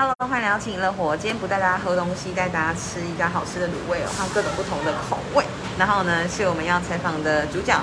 [0.00, 1.14] Hello，欢迎来到情乐火。
[1.14, 5.44] 今天不带大家喝东西，带大家吃一家好吃的卤味哦，还有各种不同的口味。
[5.76, 7.78] 然后呢，是我们要采访的主角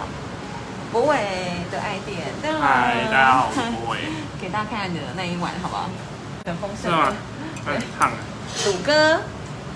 [0.92, 1.16] 博伟
[1.70, 2.26] 的爱店。
[2.60, 4.00] 嗨，大家好，我是博伟。
[4.42, 5.88] 给大家看看你的那一碗，好不好？
[6.44, 6.90] 很丰盛。
[6.90, 7.14] 是吗？
[7.64, 8.10] 很烫。
[8.66, 9.22] 卤哥，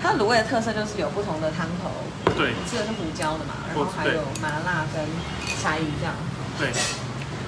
[0.02, 1.94] 它卤味的特色就是有不同的汤头。
[2.34, 2.54] 对。
[2.66, 4.98] 吃的是胡椒的嘛，然后还有麻辣跟
[5.62, 6.12] 柴鱼这样。
[6.58, 6.72] 对。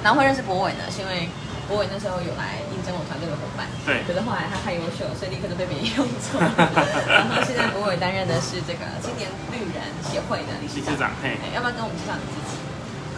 [0.05, 1.29] 然后会认识博伟呢，是因为。
[1.67, 6.36] 博伟那时候有来应征我团队的伙伴，对，可是后来他太优秀，所以立刻就被别人用走。
[6.36, 12.61] 然后现在博伟担任的是这个青年绿人协会的理事长，嘿，要不要跟我们介绍你自己？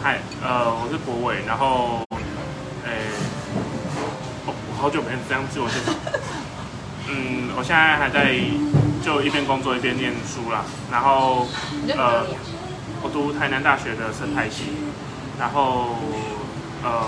[0.01, 1.99] 嗨，呃，我是博伟，然后，
[2.87, 3.11] 诶，
[4.47, 5.91] 哦，我好久没这样自我介绍。
[7.11, 8.39] 嗯，我现在还在
[9.03, 11.49] 就一边工作一边念书啦，然后，
[11.91, 12.23] 呃，
[13.03, 14.71] 我读台南大学的生态系，
[15.41, 15.97] 然后。
[16.85, 17.03] 呃，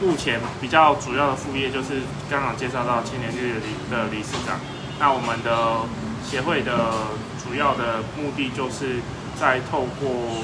[0.00, 4.58] 目前比较主要的副业就是刚刚介绍到青年绿理的理事长。
[4.98, 5.86] 那我们的
[6.24, 7.06] 协会的
[7.38, 8.98] 主要的目的就是
[9.38, 10.42] 在透过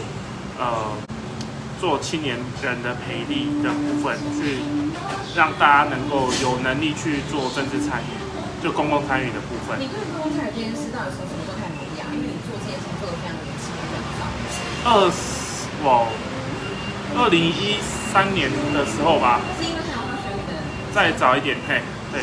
[0.59, 0.95] 呃
[1.81, 4.59] 做青年人的培力的部分，去
[5.35, 9.81] 让大家能够有能力去做政治参与，就公共参与的部分。
[9.81, 12.05] 你对公共参与这件事到底从什么时候开始萌芽？
[12.15, 14.23] 因为你做这件事做的非常年轻，非常早。
[14.87, 15.11] 二，
[15.83, 16.07] 哇，
[17.17, 17.79] 二零一。
[18.13, 19.41] 三年的时候吧，
[20.95, 22.23] 再早一点，嘿，对，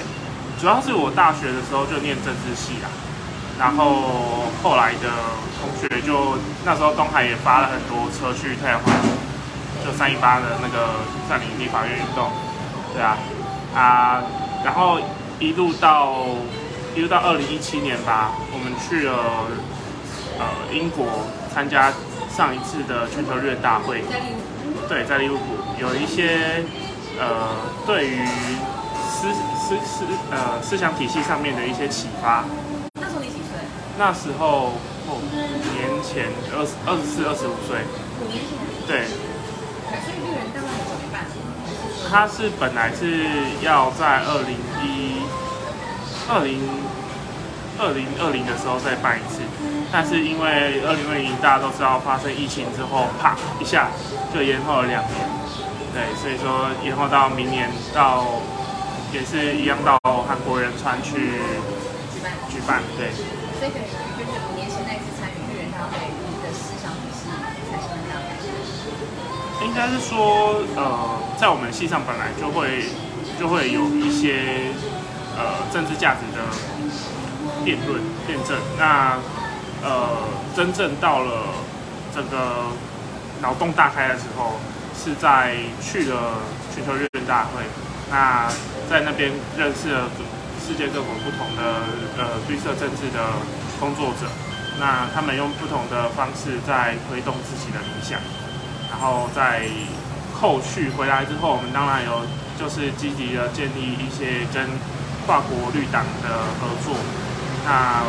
[0.60, 2.90] 主要是我大学的时候就念政治系啦，
[3.60, 5.08] 然后后来的
[5.62, 8.92] 同学就那时候东海也发了很多车去太阳花，
[9.86, 10.96] 就三一八的那个
[11.30, 12.32] 占领立法院运动，
[12.94, 13.18] 对啊，
[13.76, 14.24] 啊，
[14.66, 15.00] 然后
[15.40, 16.26] 一路到
[16.96, 19.14] 一路到二零一七年吧，我们去了
[20.40, 21.06] 呃英国
[21.54, 21.94] 参加
[22.36, 24.04] 上一次的全球日大会。
[24.88, 25.42] 对，在利物浦
[25.80, 26.64] 有一些
[27.20, 27.56] 呃，
[27.88, 28.26] 对于
[29.10, 32.46] 思思思呃思想体系上面的一些启发。
[32.94, 33.58] 那时候你几岁？
[33.98, 34.74] 那时候
[35.08, 35.26] 哦，五
[35.74, 37.82] 年前二十二十四、二十五岁。
[38.22, 38.58] 五年前。
[38.88, 39.06] 对。
[40.04, 41.26] 所以绿人大概怎么办？
[42.08, 43.26] 他是本来是
[43.62, 45.24] 要在二零一
[46.30, 46.62] 二零
[47.80, 49.42] 二零二零的时候再办一次。
[49.92, 53.88] 但是因为二零二零大家都知道发生疫情之后，啪一下
[54.34, 55.16] 就延后了两年，
[55.94, 58.42] 对，所以说延后到明年到
[59.14, 59.96] 也是一样到
[60.28, 61.40] 韩国仁川去
[62.12, 63.14] 举办举办，对。
[63.56, 63.88] 所以等于
[64.20, 65.96] 就是五年前那次参与绿人大会，
[66.44, 67.32] 的思想体系
[67.72, 68.52] 产生了哪样改变？
[69.64, 72.90] 应该是说，呃，在我们系上本来就会
[73.40, 74.74] 就会有一些
[75.38, 76.44] 呃政治价值的
[77.66, 79.18] 辩论辩证，那。
[79.84, 80.18] 呃，
[80.56, 81.44] 真正到了
[82.12, 82.72] 这个
[83.40, 84.54] 脑洞大开的时候，
[84.98, 86.42] 是在去了
[86.74, 87.62] 全球日大会。
[88.10, 88.50] 那
[88.90, 90.10] 在那边认识了
[90.66, 91.86] 世界各国不同的
[92.18, 93.30] 呃绿色政治的
[93.80, 94.26] 工作者。
[94.80, 98.18] 那他们用不同的方式在推动自己的理想。
[98.90, 99.68] 然后在
[100.34, 102.22] 后续回来之后，我们当然有
[102.58, 104.66] 就是积极的建立一些跟
[105.28, 106.96] 跨国绿党的合作。
[107.66, 108.06] 那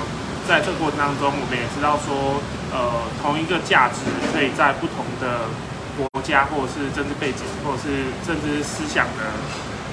[0.47, 2.39] 在这个过程当中，我们也知道说，
[2.71, 5.49] 呃，同一个价值可以在不同的
[5.97, 9.33] 国家，或者是政治背景，或者是政治思想的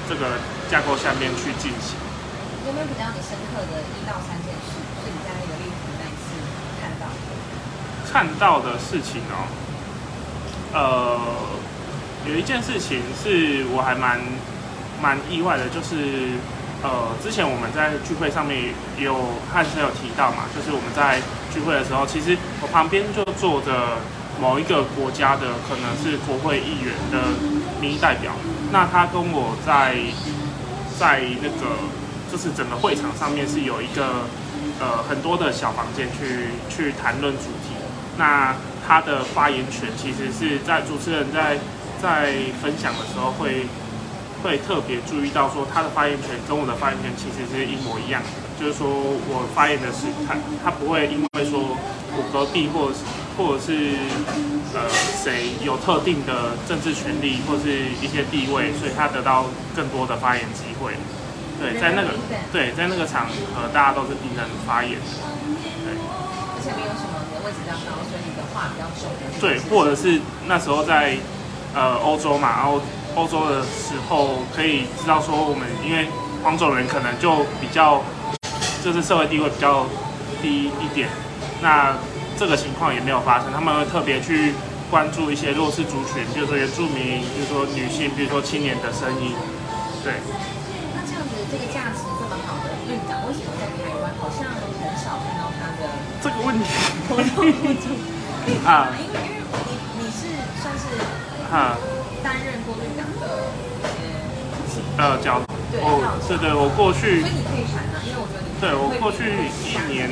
[0.04, 0.36] 这个
[0.70, 1.96] 架构下面去进行。
[2.68, 6.36] 有没有比较你深刻的一到三件事，是你在那个立图那一次
[6.84, 7.32] 看到的？
[8.12, 9.48] 看到的事情哦，
[10.76, 14.20] 呃，有一件事情是我还蛮
[15.02, 16.36] 蛮意外的，就是。
[16.84, 19.16] 呃，之前我们在聚会上面有
[19.52, 21.18] 汉生有提到嘛，就是我们在
[21.50, 24.04] 聚会的时候，其实我旁边就坐着
[24.38, 27.40] 某一个国家的，可能是国会议员的
[27.80, 28.34] 民意代表。
[28.74, 29.96] 那他跟我在
[31.00, 31.80] 在那个
[32.30, 34.28] 就是整个会场上面是有一个
[34.82, 37.80] 呃很多的小房间去去谈论主题。
[38.18, 38.54] 那
[38.86, 41.58] 他的发言权其实是在主持人在
[42.02, 43.68] 在分享的时候会。
[44.44, 48.22] 会特别注意到说他的发言权跟我的发言权其实是一模一样，
[48.60, 51.64] 就是说我发言的是他，他不会因为说
[52.12, 53.08] 我隔壁或者是
[53.40, 53.96] 或者是
[54.76, 60.92] 呃谁有特定的政治权利或是一些地位，所以他得到更多的发言机会。
[61.56, 62.20] 对，在那个
[62.52, 65.08] 对在那个场合，大家都是平等发言的。
[65.88, 69.08] 对，而且没有什么你的位置比较高，所以你的话比较重。
[69.40, 70.20] 对，或者是
[70.52, 71.16] 那时候在
[71.74, 72.82] 呃欧洲嘛，然后。
[73.16, 76.08] 欧洲的时候可以知道说，我们因为
[76.44, 78.02] 黄种人可能就比较，
[78.84, 79.86] 就是社会地位比较
[80.42, 81.10] 低一点，
[81.62, 81.96] 那
[82.38, 83.52] 这个情况也没有发生。
[83.54, 84.54] 他们会特别去
[84.90, 89.36] 关注一些弱势族群，比如说原住民，比如说女性，比如说青年的声音。
[90.04, 90.14] 对。
[90.96, 93.54] 那这样子，这个价值这么好的绿党，为什么
[96.24, 96.64] 这个问题
[97.10, 97.90] 活动不足
[98.66, 100.22] 啊因为因为你你是
[100.62, 100.84] 算是
[101.52, 101.76] 哈
[102.24, 103.52] 担任过绿党的
[103.84, 109.28] 一些，呃交对哦对对，我过去所以你可以谈啊，因为我觉得你对我过去
[109.68, 110.10] 一年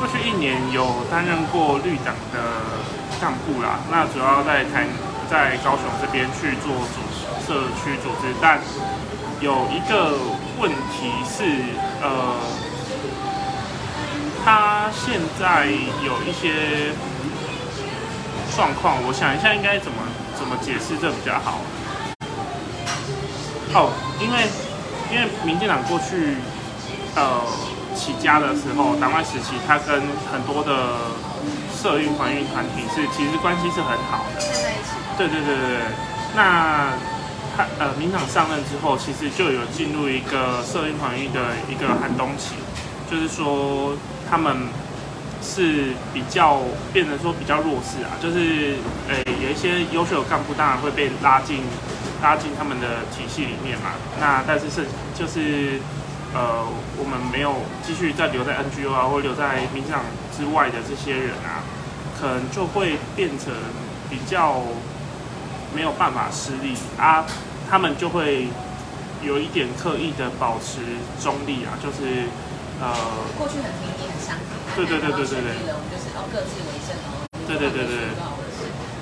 [0.00, 2.40] 过去一年有担任过绿党的
[3.20, 4.86] 干部啦，那主要在台
[5.28, 7.04] 在高雄这边去做组
[7.44, 8.58] 社区组织，但
[9.40, 10.16] 有一个
[10.58, 11.44] 问题是，
[12.00, 12.34] 呃，
[14.44, 16.94] 他现在有一些
[18.56, 19.98] 状况，我想一下应该怎么
[20.38, 21.58] 怎么解释这比较好。
[23.74, 23.90] 哦，
[24.20, 24.46] 因为
[25.10, 26.36] 因为民进党过去
[27.16, 27.42] 呃
[27.94, 30.00] 起家的时候，党外时期，他跟
[30.30, 31.10] 很多的
[31.74, 34.40] 社运、环运团体是其实关系是很好的。
[34.40, 35.80] 在一起，对对对对对，
[36.34, 36.94] 那
[37.56, 42.54] 他呃，民党上任之后，其实就有进入一个社运环运的一个寒冬期，
[43.10, 43.92] 就是说
[44.30, 44.56] 他们
[45.48, 46.60] 是比较
[46.92, 48.76] 变成说比较弱势啊，就是
[49.08, 51.62] 呃有一些优秀的干部当然会被拉进
[52.22, 54.86] 拉进他们的体系里面嘛，那但是是
[55.18, 55.80] 就是
[56.34, 56.66] 呃
[56.98, 60.02] 我们没有继续再留在 NGO 啊，或留在民进党
[60.36, 61.64] 之外的这些人啊，
[62.20, 63.54] 可能就会变成
[64.10, 64.62] 比较
[65.74, 67.24] 没有办法施力啊，
[67.70, 68.48] 他们就会
[69.22, 70.80] 有一点刻意的保持
[71.22, 72.24] 中立啊，就是
[72.78, 72.86] 呃，
[73.38, 78.14] 过去很平易很相挺，对对对对对对了，我们就是哦各自为政哦，对对对对。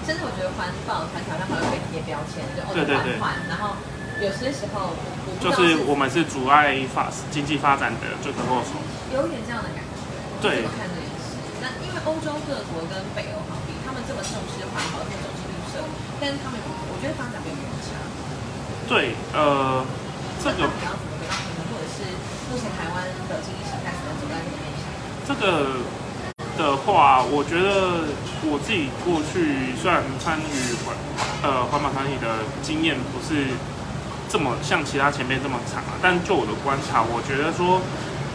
[0.06, 3.74] 甚至我觉得环保团体好像还会被贴标签，就哦对对对环环，然后
[4.22, 4.94] 有些时候
[5.42, 8.78] 就是我们是阻碍发经济发展的罪魁祸首。
[9.10, 9.92] 有一点这样的感觉。
[10.38, 11.34] 对怎么看这件事？
[11.58, 15.82] 那因为欧洲各国跟北欧好比，他们这么重视环保，这么重视绿色，
[16.22, 17.98] 但是他们我觉得发展没有差。
[18.86, 19.82] 对，呃，
[20.38, 20.70] 这个
[21.96, 22.04] 是
[22.52, 24.84] 目前台湾的经济形态只能走在这个面向？
[25.24, 25.80] 这个
[26.58, 28.04] 的话，我觉得
[28.44, 30.92] 我自己过去虽然参与环
[31.40, 33.48] 呃环保团体的经验不是
[34.28, 37.80] 这么像其他前辈这么长啊，但就我的观察，我觉得说，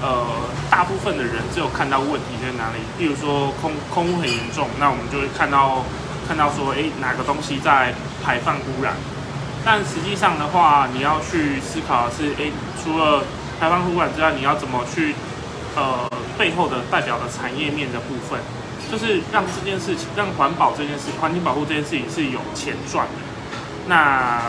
[0.02, 0.26] 呃，
[0.70, 5.86] 大部分的人只有看到问题在哪里，例如说空空污很严重，那我们就会看到
[6.28, 7.94] 看到说，哎，哪个东西在
[8.26, 8.96] 排放污染，
[9.64, 12.50] 但实际上的话，你要去思考的是，哎，
[12.82, 13.22] 除了
[13.62, 15.14] 排放污染之外，你要怎么去
[15.76, 18.40] 呃背后的代表的产业面的部分，
[18.92, 23.22] 就是让这件事情，让环保这件事，环境保护这件事情是有钱赚的，
[23.88, 24.42] 那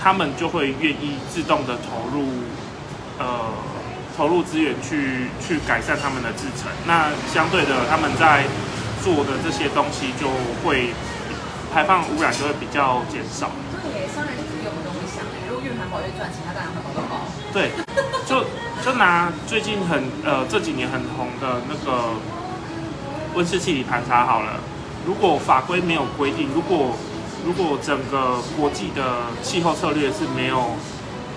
[0.00, 2.26] 他们就会愿意自动的投入，
[3.18, 3.52] 呃，
[4.16, 6.72] 投入资源去去改善他们的制成。
[6.86, 8.44] 那相对的，他们在
[9.04, 10.26] 做的这些东西就
[10.64, 10.94] 会
[11.70, 13.50] 排放污染就会比较减少。
[13.84, 15.20] 对，商人就是用的东西想，
[16.00, 17.20] 越赚钱，他当然环保都包。
[17.52, 17.70] 对，
[18.26, 18.44] 就
[18.84, 22.14] 就拿最近很呃这几年很红的那个
[23.34, 24.60] 温室气体盘查好了，
[25.04, 26.96] 如果法规没有规定，如果
[27.44, 30.70] 如果整个国际的气候策略是没有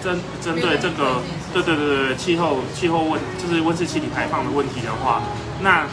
[0.04, 1.22] 针针对这个，
[1.54, 5.22] 对对对对对，气候气候问就是温室气体排放的问题的话，
[5.62, 5.88] 那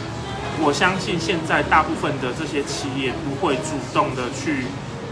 [0.61, 4.67] 我相信现在大部分的这些企业不会主动的去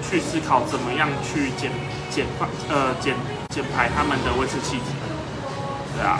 [0.07, 1.71] 去思考怎么样去减
[2.11, 3.15] 减放呃减
[3.51, 4.85] 减排他们的温室气体，
[5.95, 6.17] 对啊。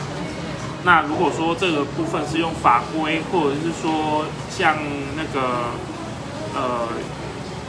[0.84, 4.76] 那如果说这个部分是用法规，或者是说像
[5.16, 5.72] 那个
[6.54, 6.90] 呃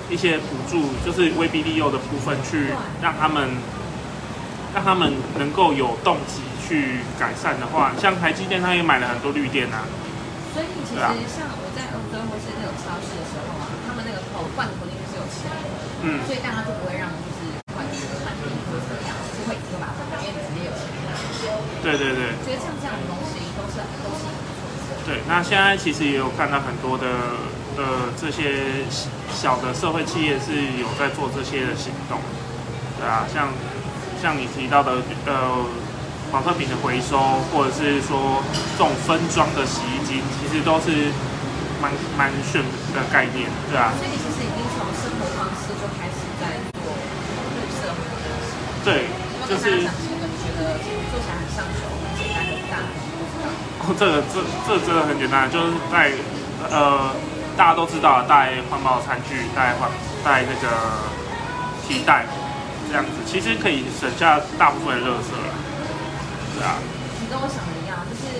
[0.09, 2.73] 一些补助，就是威逼利诱的部分，去
[3.03, 3.53] 让他们
[4.73, 9.85] 让他们能够有动机去改善的话，像台积电，它也买了很多绿电啊。
[10.57, 15.69] 所以其实像我在欧洲或是那种超市的时候啊，他们那个口罐头里面是有钱的，
[16.01, 17.93] 嗯，所以大家就不会让就是罐头
[18.25, 20.89] 产品或者怎么样，就是会就把它分掉，因为你直接有钱。
[21.83, 24.23] 对对对觉得像这样的东西都是都是。
[25.05, 25.21] 对。
[25.27, 27.07] 那现在其实也有看到很多的
[27.77, 28.87] 呃这些
[29.35, 32.21] 小的社会企业是有在做这些的行动，
[32.99, 33.49] 对啊，像
[34.23, 35.67] 像你提到的呃
[36.31, 37.19] 保特瓶的回收，
[37.51, 38.43] 或者是说
[38.79, 41.11] 这种分装的洗衣机，其实都是
[41.83, 42.63] 蛮蛮炫
[42.95, 48.55] 的概念，对啊，所以你其实已经从生活方式就开始在做绿色环保的事。
[48.87, 49.11] 对，
[49.51, 49.83] 就是
[51.13, 52.81] 做起来很上手、很简单很大。
[53.85, 56.09] 哦，这个这这真的很简单，就是带
[56.73, 57.13] 呃
[57.55, 59.93] 大家都知道带环保餐具，带环
[60.25, 60.73] 带那个
[61.85, 62.25] 提袋
[62.89, 65.53] 这样子，其实可以省下大部分的垃圾了，
[66.57, 66.81] 对啊。
[67.21, 68.33] 你跟我想的一样，就是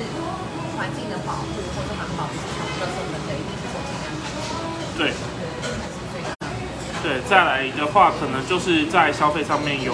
[0.73, 3.93] 环境的保护或者环保是从垃圾分类，一定是从尽。
[4.97, 5.13] 对对，
[5.61, 6.33] 这才是最大。
[7.05, 9.93] 对，再来的话，可能就是在消费上面有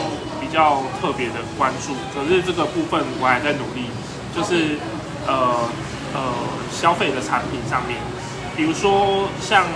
[0.49, 3.91] 比较特别的关注，可是这个部分我还在努力，
[4.35, 4.79] 就是
[5.27, 5.69] 呃
[6.15, 6.33] 呃
[6.73, 8.01] 消费的产品上面，
[8.57, 9.67] 比如说像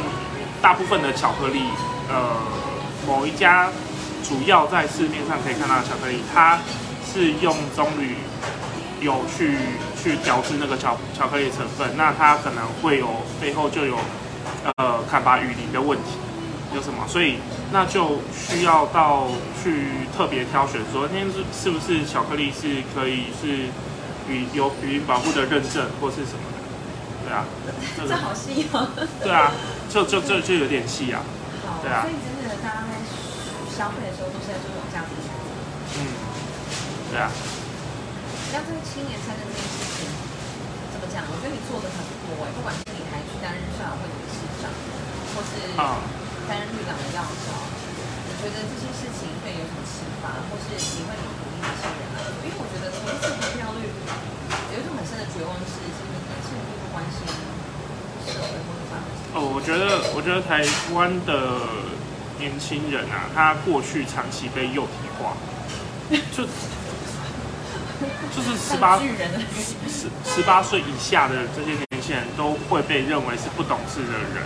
[0.62, 1.64] 大部分的巧克力，
[2.08, 2.40] 呃，
[3.06, 3.68] 某一家
[4.24, 6.58] 主要在市面上可以看到的巧克力，它
[7.12, 9.54] 是用棕榈油去
[10.02, 13.98] 去调制那个巧巧克力成分，那它可能会有背后就有
[14.76, 16.16] 呃砍伐雨林的问题，
[16.74, 17.06] 有什么？
[17.08, 17.36] 所以
[17.72, 19.28] 那就需要到
[19.62, 23.68] 去特别挑选，说那是是不是巧克力是可以是
[24.28, 26.60] 与有雨林保护的认证或是什么的，
[27.24, 27.44] 对啊，
[28.08, 28.88] 这好细哦。
[29.22, 29.52] 对啊，
[29.88, 31.20] 就就就就有点细啊，
[31.66, 32.96] 好，对啊所以真的大家在
[33.70, 35.48] 消费的时候都是在做这种价值选择。
[35.96, 36.00] 嗯，
[37.12, 37.28] 对啊，
[38.52, 40.08] 那这个青年餐的这件事情
[40.92, 41.24] 怎么讲？
[41.28, 44.70] 我觉得你做的很多哎、不管是你还去担任校友会理事长，
[45.34, 46.00] 或是啊、
[46.48, 47.48] 担任绿党的要角，
[48.26, 52.34] 你觉得这些事情对你有什么启发，或是你会怎么鼓励那些人来做？
[52.42, 53.88] 因为我觉得同志投票率
[54.72, 57.22] 有一种很深的绝望是，其实年轻人并不关心
[58.26, 59.06] 社会或者法律。
[59.34, 61.66] 哦，我觉得我觉得台湾的
[62.38, 65.36] 年轻人啊，他过去长期被幼体化，
[66.36, 66.44] 就
[68.34, 74.42] 就是十八十十八岁以下的这些年轻人都会被认为是不懂事的人，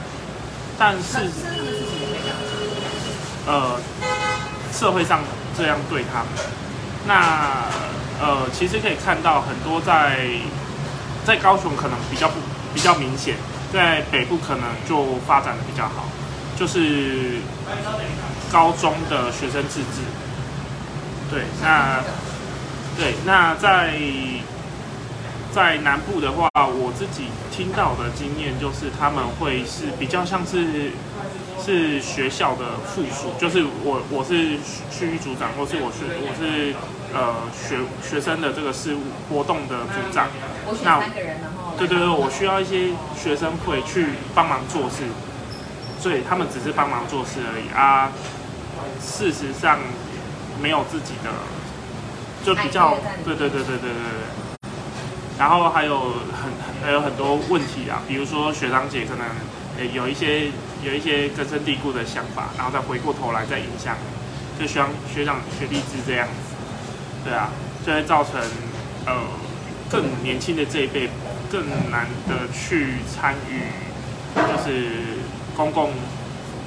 [0.79, 1.31] 但是
[3.47, 3.79] 呃，
[4.73, 5.21] 社会上
[5.57, 6.29] 这样对他们，
[7.07, 7.65] 那
[8.21, 10.26] 呃，其实可以看到很多在
[11.25, 12.35] 在高雄可能比较不
[12.75, 13.37] 比较明显，
[13.73, 16.07] 在北部可能就发展的比较好，
[16.59, 17.38] 就是
[18.50, 20.03] 高中的学生自治。
[21.31, 22.03] 对，那
[22.99, 23.95] 对，那在
[25.53, 30.91] 在南部的话，我自己听到的经验就是他们会是比较像是
[31.66, 34.56] 是学校的附属，就是我我是
[34.88, 36.73] 区域组长，或是我是我是
[37.12, 40.28] 呃学学生的这个事务活动的组长，
[40.64, 45.02] 我选那三个人，然后对对对，我需要一些学生会去帮忙做事，
[45.99, 48.12] 所以他们只是帮忙做事而已啊。
[49.02, 49.80] 事实上
[50.62, 51.35] 没有自己的，
[52.44, 52.94] 就比较
[53.25, 54.70] 对对对对对对对。
[55.37, 56.46] 然后还有很
[56.85, 59.26] 还有很多问题啊，比如说学长姐可能
[59.78, 60.52] 诶有一些
[60.87, 63.97] 有一些根深蒂固的想法，然后再回过头来再影响，
[64.57, 66.55] 就希望学长学弟制这样子，
[67.25, 67.50] 对啊，
[67.85, 68.38] 就会造成
[69.05, 69.19] 呃
[69.90, 71.11] 更年轻的这一辈
[71.50, 73.66] 更难的去参与，
[74.38, 75.19] 就是
[75.57, 75.90] 公共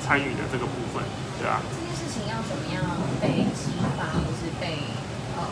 [0.04, 1.02] 参与的这个部分，
[1.40, 1.64] 对啊。
[1.72, 2.84] 这件事情要怎么样
[3.22, 4.84] 被激发，或是被
[5.40, 5.48] 呃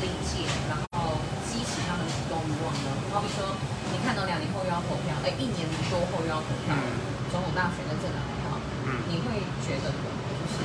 [0.00, 2.88] 理解，然后激起他们的主动欲望呢？
[3.10, 3.50] 好比说，
[3.90, 6.70] 你看到两年后又要投票，哎，一年多后又要投票，
[7.56, 9.98] 大学跟政党票，嗯你会觉得就
[10.52, 10.60] 是，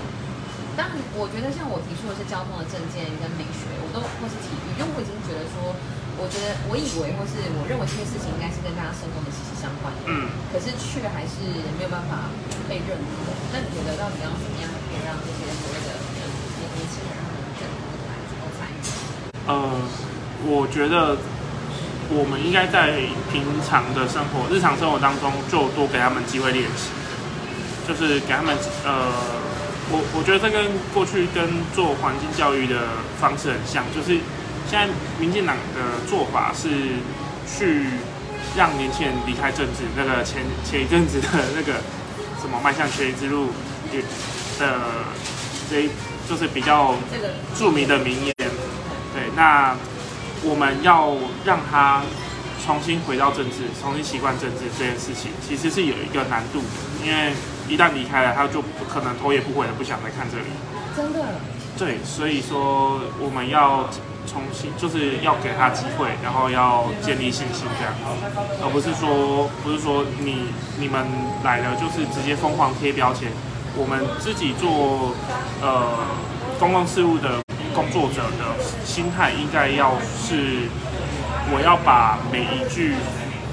[0.75, 5.71] 当然，我觉得像我提出的是交通的证件跟美学，我都或是体育，因为我已经觉得说，
[6.19, 11.39] 我觉得我以为或是我认为这些事情应该是跟大家生活的息息相关的，嗯，可是却还是
[11.79, 12.27] 没有办法
[12.67, 13.31] 被认可。
[13.55, 16.19] 那你觉得到底要怎么样可以让这些所谓的年
[16.75, 17.63] 年轻人他们更
[18.03, 18.75] 来能够参与？
[19.47, 19.55] 呃，
[20.43, 21.15] 我觉得
[22.13, 22.99] 我们应该在
[23.31, 26.91] 平常的生活、日常生活当中，就多给他们机会练习，
[27.87, 29.07] 就是给他们呃，
[29.89, 34.19] 我我觉得这跟过去跟做环境教育的方式很像，就是
[34.67, 34.87] 现在
[35.19, 36.99] 民进党的做法是
[37.47, 37.87] 去
[38.55, 41.79] 让年轻人离开政治，那个前前一阵子的那个
[42.41, 43.47] 什么迈向学习之路
[44.59, 44.67] 的
[45.69, 45.89] 这一
[46.27, 46.93] 就是比较
[47.55, 48.35] 著名的名言。
[49.13, 49.75] 对，那
[50.43, 51.13] 我们要
[51.45, 52.01] 让他
[52.65, 57.33] 重新回到政治，重新习惯政治这件事情，其实是有一个难度的，因为
[57.67, 60.45] 一旦离开了，他就不可能头也不回的不想再看这里。
[60.95, 61.25] 真的
[61.77, 63.89] 对，所以说我们要
[64.27, 67.93] 重新，就是要给他机会，然后要建立信心，这样，
[68.61, 71.05] 而不是说不是说你你们
[71.43, 73.29] 来了就是直接疯狂贴标签。
[73.73, 75.15] 我们自己做
[75.61, 75.97] 呃
[76.59, 77.39] 公共事务的
[77.73, 80.67] 工作者的心态，应该要是
[81.51, 82.95] 我要把每一句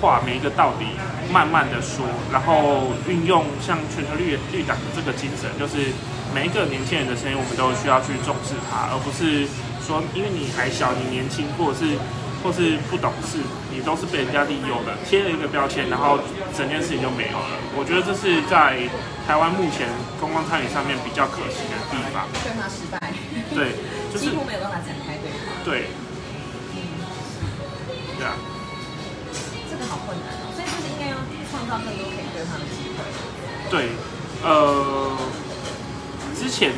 [0.00, 0.86] 话、每一个道理
[1.32, 5.92] 慢慢的说，然后运用像全球绿绿党的这个精神，就是
[6.34, 9.46] 每一个年轻人的声音，我们都需要去重视它，而不是
[9.84, 11.98] 说因为你还小、你年轻，或者是
[12.42, 13.42] 或是不懂事，
[13.74, 16.18] 你都是被人家利用的，贴了一个标签，然后
[16.56, 17.58] 整件事情就没有了。
[17.74, 18.78] 我觉得这是在
[19.26, 22.24] 台湾目前公共参与上面比较可惜的地方。
[22.70, 23.10] 失败，
[23.52, 23.74] 对，
[24.12, 25.38] 就是几乎没有办法展开对话。
[25.64, 25.86] 对，
[26.74, 26.78] 嗯，
[28.16, 28.34] 对啊，
[29.70, 31.16] 这个好困难哦，所以就是应该要
[31.50, 32.98] 创造更多可以对话的机会。
[33.70, 33.90] 对，
[34.42, 35.16] 呃，
[36.34, 36.72] 之前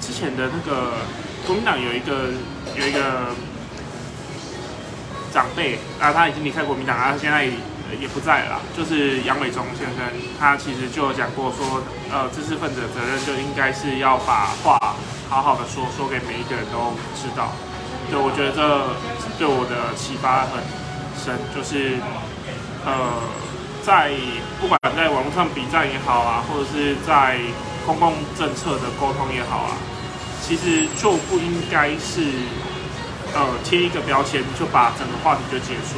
[0.00, 0.98] 之前的那个
[1.46, 2.30] 国民党有一个
[2.74, 3.30] 有一个
[5.32, 7.52] 长辈啊，他已经离开国民党，他现在也
[8.00, 9.98] 也不在了，就是杨伟忠先生，
[10.40, 14.96] 他其实就有讲过说，呃，知识分子的责任就应该是要把话
[15.32, 17.56] 好好的说，说给每一个人都知道。
[18.12, 20.60] 对，我觉得这对我的启发很
[21.16, 21.96] 深，就是
[22.84, 23.16] 呃，
[23.80, 24.12] 在
[24.60, 27.40] 不管在网络上比战也好啊，或者是在
[27.88, 29.80] 公共政策的沟通也好啊，
[30.44, 32.28] 其实就不应该是
[33.32, 35.96] 呃贴一个标签就把整个话题就结束，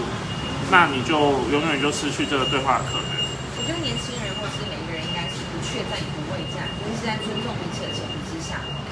[0.70, 1.18] 那你就
[1.50, 3.10] 永远就失去这个对话的可能。
[3.58, 7.50] 我觉得年轻人或是每一个人应该是不确战不畏战，就是在尊重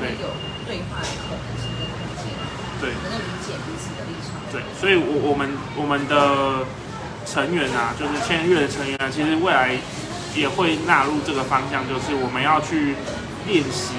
[0.09, 0.29] 以有
[0.67, 2.35] 对话的可能性跟空间，
[2.81, 4.41] 对能够理解彼此的立场。
[4.51, 6.67] 对，所以我我们我们的
[7.25, 9.77] 成员啊，就是签约的成员啊，其实未来
[10.35, 12.95] 也会纳入这个方向，就是我们要去
[13.47, 13.95] 练习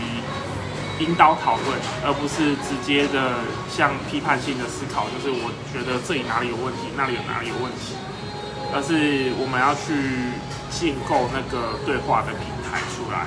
[0.99, 7.97] 引导讨论，而不是直接的像批判性的思考，就是我觉得这里哪里有问题，那里有哪里有问题，
[8.73, 9.93] 而是我们要去
[10.69, 13.25] 建构那个对话的平台出来。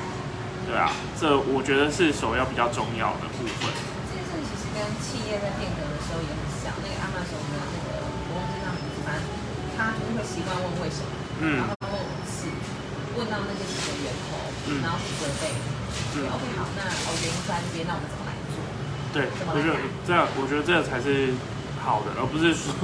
[0.66, 3.70] 对啊，这我觉得是首要比较重要的部分。
[4.10, 6.74] 这件事情其实跟企业在变革的时候也很像。
[6.82, 9.22] 那个 Amazon 的那个我忘记他名字，反正
[9.78, 12.50] 他就是会习惯问为什么，嗯然后问五次，
[13.14, 15.54] 问到那些几个源头，嗯然后去责备。
[16.18, 18.58] 嗯 OK，好，那哦原因在这边，那我们怎么来做？
[19.14, 21.32] 对，我觉得这样，我觉得这个才是
[21.78, 22.74] 好的，而不是说，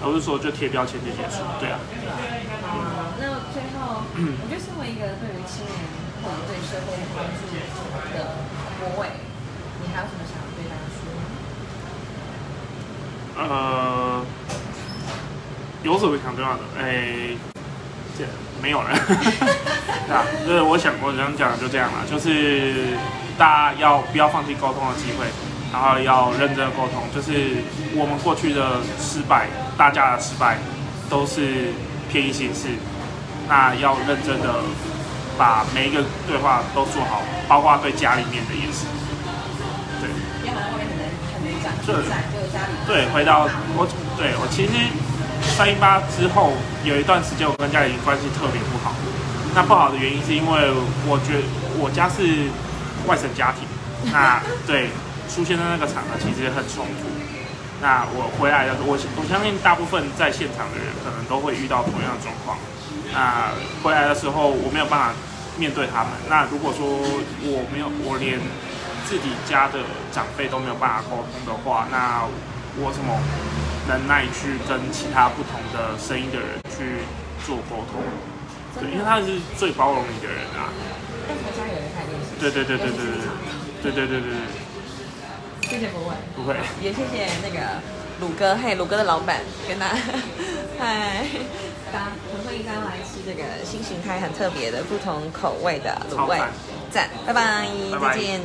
[0.00, 1.42] 而不是说就贴标签就结束。
[1.58, 2.14] 对啊，对吧？
[2.62, 5.76] 啊，那最后，我觉得身为一个对于青年
[6.24, 7.44] 或者对社会有关注
[8.16, 8.24] 的
[8.80, 9.12] 国位，
[9.82, 11.20] 你还有什么想要对大家说吗？
[13.36, 14.24] 呃，
[15.82, 16.60] 有什么想重要的？
[16.80, 17.36] 哎，
[18.16, 18.24] 这
[18.62, 18.88] 没有了。
[20.06, 22.96] 对 啊，就是我想我想讲的就这样了，就是
[23.36, 25.26] 大家要不要放弃沟通的机会，
[25.72, 27.02] 然后要认真的沟通。
[27.14, 27.62] 就是
[27.94, 30.58] 我们过去的失败，大家的失败
[31.10, 31.72] 都是
[32.10, 32.68] 偏移形式，
[33.48, 34.62] 那要认真的
[35.36, 38.86] 把每一个对话都做好，包括对家里面的也是。
[40.00, 40.08] 对。
[42.86, 44.72] 对，回到我，对我其实
[45.56, 46.52] 三一八之后
[46.84, 48.92] 有一段时间，我跟家里关系特别不好。
[49.54, 50.72] 那不好的原因是因为
[51.06, 51.42] 我觉得
[51.78, 52.48] 我家是
[53.06, 53.68] 外省家庭，
[54.12, 54.90] 那 对
[55.28, 57.08] 出现在那个场合其实很冲突。
[57.82, 62.56] 那我回来的，我我相信大部分在现场的人可能都会遇到同样的状况。
[63.14, 65.14] 那回来的时候我没有办法
[65.56, 66.12] 面对他们。
[66.28, 68.40] 那如果说我没有，我连
[69.06, 69.78] 自己家的
[70.10, 72.26] 长辈都没有办法沟通的话，那
[72.76, 73.14] 我什么
[73.86, 77.06] 能耐去跟其他不同的声音的人去
[77.46, 78.02] 做沟通？
[78.80, 80.74] 对，因为他是最包容你的人啊。
[81.28, 82.34] 但从家有人开始练习。
[82.40, 82.98] 对对对对对
[83.80, 84.34] 对对对对对
[85.62, 86.56] 对，谢谢国伟，不会。
[86.82, 87.80] 也谢谢那个
[88.20, 89.86] 鲁哥，嘿，鲁哥的老板跟他，
[90.80, 91.24] 嗨，
[91.94, 96.36] 大家很欢迎大家来吃这个新形态很特别的不同口味的卤味。
[96.90, 97.68] 赞，拜拜。
[98.00, 98.40] 再见。